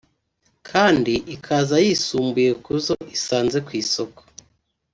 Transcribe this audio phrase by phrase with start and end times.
[0.69, 4.21] kandi ikaza yisumbuye ku zo isanze ku isoko